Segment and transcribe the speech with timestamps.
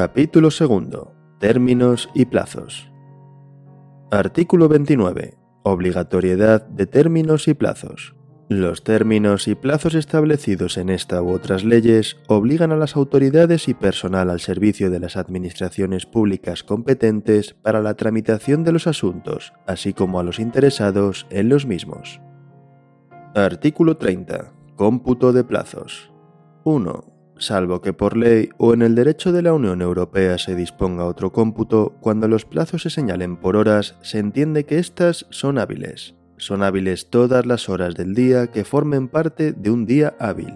[0.00, 1.12] Capítulo segundo.
[1.40, 2.88] Términos y plazos.
[4.12, 5.36] Artículo 29.
[5.64, 8.14] Obligatoriedad de términos y plazos.
[8.48, 13.74] Los términos y plazos establecidos en esta u otras leyes obligan a las autoridades y
[13.74, 19.94] personal al servicio de las administraciones públicas competentes para la tramitación de los asuntos, así
[19.94, 22.20] como a los interesados en los mismos.
[23.34, 24.52] Artículo 30.
[24.76, 26.12] Cómputo de plazos.
[26.62, 27.17] 1.
[27.38, 31.32] Salvo que por ley o en el derecho de la Unión Europea se disponga otro
[31.32, 36.62] cómputo, cuando los plazos se señalen por horas, se entiende que éstas son hábiles son
[36.62, 40.54] hábiles todas las horas del día que formen parte de un día hábil.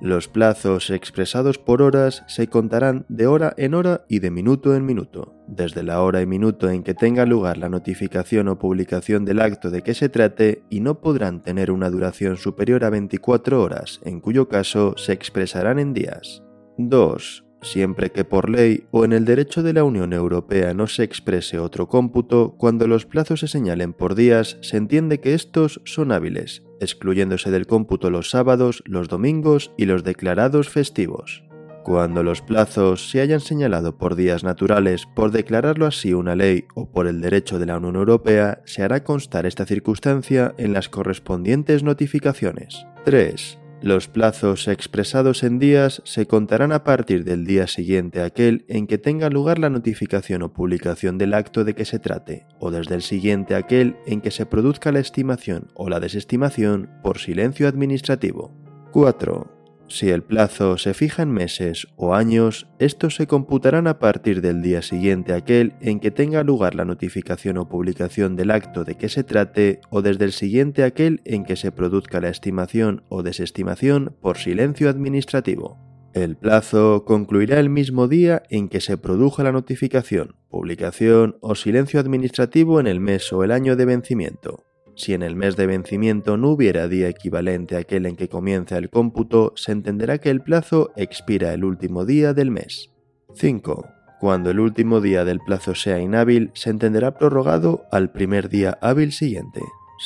[0.00, 4.84] Los plazos expresados por horas se contarán de hora en hora y de minuto en
[4.84, 9.40] minuto, desde la hora y minuto en que tenga lugar la notificación o publicación del
[9.40, 14.00] acto de que se trate y no podrán tener una duración superior a 24 horas,
[14.04, 16.42] en cuyo caso se expresarán en días.
[16.76, 21.02] 2 siempre que por ley o en el derecho de la Unión Europea no se
[21.02, 26.12] exprese otro cómputo, cuando los plazos se señalen por días, se entiende que estos son
[26.12, 31.42] hábiles, excluyéndose del cómputo los sábados, los domingos y los declarados festivos.
[31.84, 36.90] Cuando los plazos se hayan señalado por días naturales, por declararlo así una ley o
[36.90, 41.82] por el derecho de la Unión Europea, se hará constar esta circunstancia en las correspondientes
[41.82, 42.86] notificaciones.
[43.04, 43.58] 3.
[43.82, 48.86] Los plazos expresados en días se contarán a partir del día siguiente a aquel en
[48.86, 52.94] que tenga lugar la notificación o publicación del acto de que se trate, o desde
[52.94, 57.68] el siguiente a aquel en que se produzca la estimación o la desestimación por silencio
[57.68, 58.52] administrativo.
[58.92, 59.63] 4.
[59.86, 64.62] Si el plazo se fija en meses o años, estos se computarán a partir del
[64.62, 69.10] día siguiente aquel en que tenga lugar la notificación o publicación del acto de que
[69.10, 74.16] se trate o desde el siguiente aquel en que se produzca la estimación o desestimación
[74.20, 75.78] por silencio administrativo.
[76.14, 82.00] El plazo concluirá el mismo día en que se produjo la notificación, publicación o silencio
[82.00, 84.64] administrativo en el mes o el año de vencimiento.
[84.96, 88.78] Si en el mes de vencimiento no hubiera día equivalente a aquel en que comienza
[88.78, 92.90] el cómputo, se entenderá que el plazo expira el último día del mes.
[93.34, 93.86] 5.
[94.20, 99.12] Cuando el último día del plazo sea inhábil, se entenderá prorrogado al primer día hábil
[99.12, 99.60] siguiente.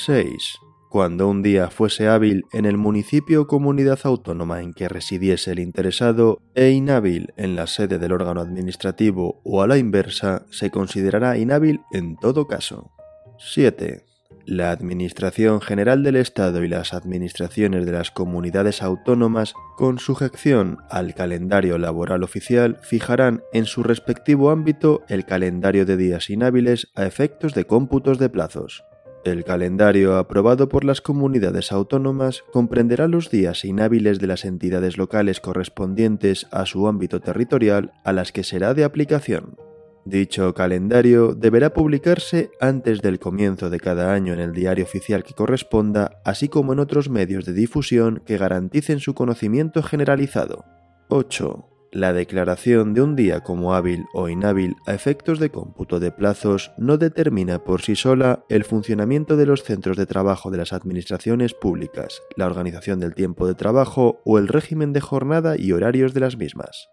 [0.04, 0.58] 6.
[0.88, 5.58] Cuando un día fuese hábil en el municipio o comunidad autónoma en que residiese el
[5.58, 11.36] interesado e inhábil en la sede del órgano administrativo o a la inversa, se considerará
[11.36, 12.90] inhábil en todo caso.
[13.38, 14.07] 7.
[14.48, 21.14] La Administración General del Estado y las administraciones de las comunidades autónomas, con sujeción al
[21.14, 27.52] calendario laboral oficial, fijarán en su respectivo ámbito el calendario de días inhábiles a efectos
[27.52, 28.84] de cómputos de plazos.
[29.22, 35.40] El calendario aprobado por las comunidades autónomas comprenderá los días inhábiles de las entidades locales
[35.40, 39.67] correspondientes a su ámbito territorial a las que será de aplicación.
[40.08, 45.34] Dicho calendario deberá publicarse antes del comienzo de cada año en el diario oficial que
[45.34, 50.64] corresponda, así como en otros medios de difusión que garanticen su conocimiento generalizado.
[51.08, 51.68] 8.
[51.92, 56.72] La declaración de un día como hábil o inhábil a efectos de cómputo de plazos
[56.78, 61.52] no determina por sí sola el funcionamiento de los centros de trabajo de las administraciones
[61.52, 66.20] públicas, la organización del tiempo de trabajo o el régimen de jornada y horarios de
[66.20, 66.88] las mismas.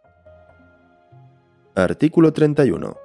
[1.75, 3.04] Artículo 31.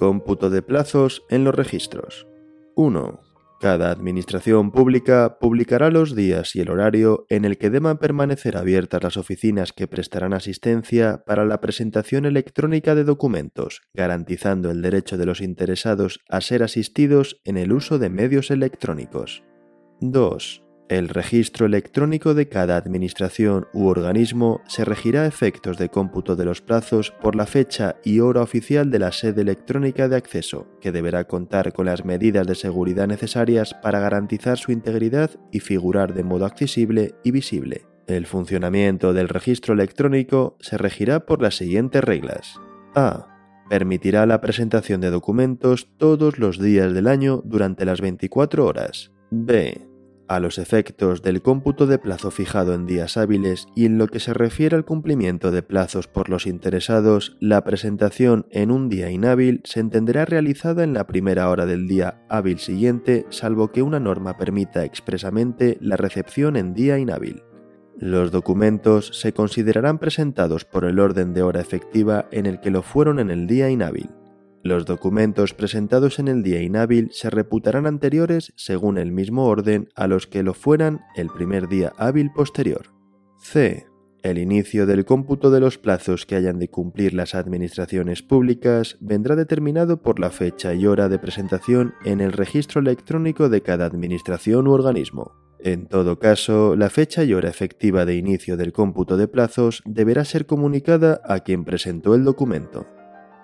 [0.00, 2.26] Cómputo de plazos en los registros.
[2.74, 3.20] 1.
[3.60, 9.02] Cada administración pública publicará los días y el horario en el que deban permanecer abiertas
[9.02, 15.26] las oficinas que prestarán asistencia para la presentación electrónica de documentos, garantizando el derecho de
[15.26, 19.42] los interesados a ser asistidos en el uso de medios electrónicos.
[20.00, 20.62] 2.
[20.90, 26.44] El registro electrónico de cada administración u organismo se regirá a efectos de cómputo de
[26.44, 30.90] los plazos por la fecha y hora oficial de la sede electrónica de acceso, que
[30.90, 36.24] deberá contar con las medidas de seguridad necesarias para garantizar su integridad y figurar de
[36.24, 37.86] modo accesible y visible.
[38.08, 42.56] El funcionamiento del registro electrónico se regirá por las siguientes reglas.
[42.96, 43.28] A.
[43.68, 49.12] Permitirá la presentación de documentos todos los días del año durante las 24 horas.
[49.30, 49.89] B
[50.30, 54.20] a los efectos del cómputo de plazo fijado en días hábiles y en lo que
[54.20, 59.60] se refiere al cumplimiento de plazos por los interesados, la presentación en un día inhábil
[59.64, 64.36] se entenderá realizada en la primera hora del día hábil siguiente, salvo que una norma
[64.36, 67.42] permita expresamente la recepción en día inhábil.
[67.98, 72.82] Los documentos se considerarán presentados por el orden de hora efectiva en el que lo
[72.82, 74.10] fueron en el día inhábil.
[74.62, 80.06] Los documentos presentados en el día inhábil se reputarán anteriores según el mismo orden a
[80.06, 82.92] los que lo fueran el primer día hábil posterior.
[83.38, 83.86] C.
[84.22, 89.34] El inicio del cómputo de los plazos que hayan de cumplir las administraciones públicas vendrá
[89.34, 94.66] determinado por la fecha y hora de presentación en el registro electrónico de cada administración
[94.66, 95.32] u organismo.
[95.58, 100.26] En todo caso, la fecha y hora efectiva de inicio del cómputo de plazos deberá
[100.26, 102.86] ser comunicada a quien presentó el documento.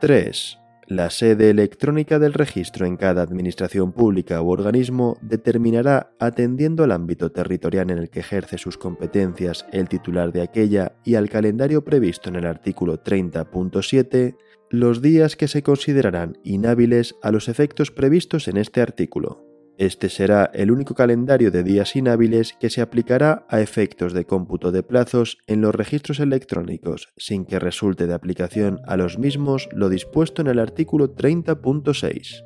[0.00, 0.58] 3.
[0.88, 7.32] La sede electrónica del registro en cada administración pública u organismo determinará, atendiendo al ámbito
[7.32, 12.28] territorial en el que ejerce sus competencias el titular de aquella y al calendario previsto
[12.28, 14.36] en el artículo 30.7,
[14.70, 19.45] los días que se considerarán inhábiles a los efectos previstos en este artículo.
[19.78, 24.72] Este será el único calendario de días inhábiles que se aplicará a efectos de cómputo
[24.72, 29.90] de plazos en los registros electrónicos, sin que resulte de aplicación a los mismos lo
[29.90, 32.42] dispuesto en el artículo 30.6.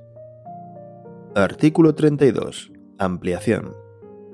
[1.36, 2.72] Artículo 32.
[2.98, 3.74] Ampliación.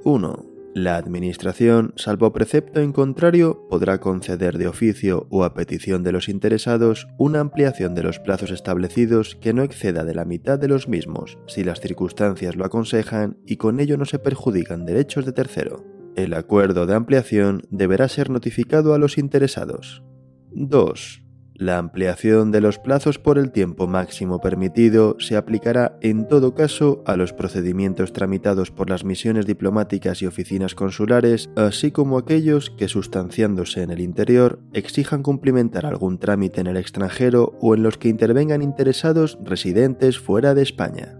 [0.05, 0.56] 1.
[0.77, 6.29] La Administración, salvo precepto en contrario, podrá conceder de oficio o a petición de los
[6.29, 10.87] interesados una ampliación de los plazos establecidos que no exceda de la mitad de los
[10.87, 15.83] mismos, si las circunstancias lo aconsejan y con ello no se perjudican derechos de tercero.
[16.15, 20.03] El acuerdo de ampliación deberá ser notificado a los interesados.
[20.51, 21.26] 2.
[21.59, 27.03] La ampliación de los plazos por el tiempo máximo permitido se aplicará en todo caso
[27.07, 32.89] a los procedimientos tramitados por las misiones diplomáticas y oficinas consulares, así como aquellos que,
[32.89, 38.09] sustanciándose en el interior, exijan cumplimentar algún trámite en el extranjero o en los que
[38.09, 41.19] intervengan interesados residentes fuera de España.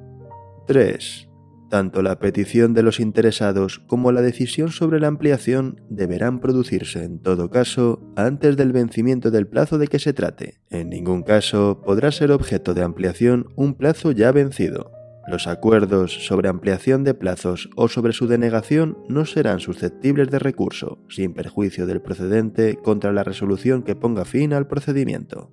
[0.67, 1.31] 3.
[1.69, 7.19] Tanto la petición de los interesados como la decisión sobre la ampliación deberán producirse en
[7.19, 10.61] todo caso antes del vencimiento del plazo de que se trate.
[10.71, 14.93] En ningún caso podrá ser objeto de ampliación un plazo ya vencido.
[15.27, 21.01] Los acuerdos sobre ampliación de plazos o sobre su denegación no serán susceptibles de recurso,
[21.09, 25.51] sin perjuicio del procedente contra la resolución que ponga fin al procedimiento.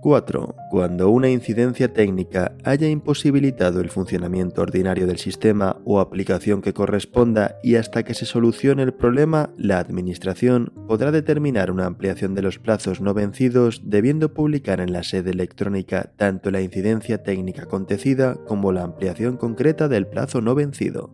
[0.00, 0.54] 4.
[0.70, 7.56] Cuando una incidencia técnica haya imposibilitado el funcionamiento ordinario del sistema o aplicación que corresponda
[7.62, 12.58] y hasta que se solucione el problema, la Administración podrá determinar una ampliación de los
[12.58, 18.72] plazos no vencidos debiendo publicar en la sede electrónica tanto la incidencia técnica acontecida como
[18.72, 21.10] la ampliación concreta del plazo no vencido.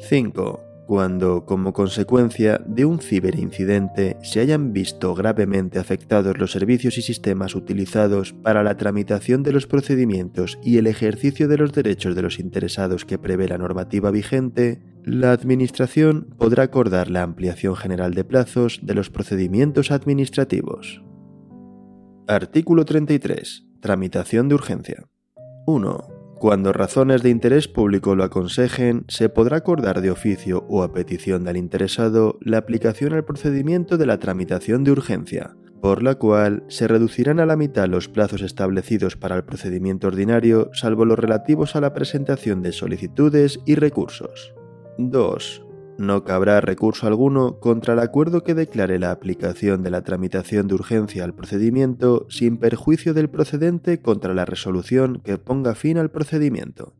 [0.00, 7.02] 5 cuando, como consecuencia de un ciberincidente, se hayan visto gravemente afectados los servicios y
[7.02, 12.22] sistemas utilizados para la tramitación de los procedimientos y el ejercicio de los derechos de
[12.22, 18.24] los interesados que prevé la normativa vigente, la Administración podrá acordar la ampliación general de
[18.24, 21.02] plazos de los procedimientos administrativos.
[22.26, 23.66] Artículo 33.
[23.80, 25.04] Tramitación de urgencia.
[25.66, 26.13] 1.
[26.38, 31.44] Cuando razones de interés público lo aconsejen, se podrá acordar de oficio o a petición
[31.44, 36.88] del interesado la aplicación al procedimiento de la tramitación de urgencia, por la cual se
[36.88, 41.80] reducirán a la mitad los plazos establecidos para el procedimiento ordinario, salvo los relativos a
[41.80, 44.54] la presentación de solicitudes y recursos.
[44.98, 45.63] 2.
[45.98, 50.74] No cabrá recurso alguno contra el acuerdo que declare la aplicación de la tramitación de
[50.74, 56.94] urgencia al procedimiento sin perjuicio del procedente contra la resolución que ponga fin al procedimiento.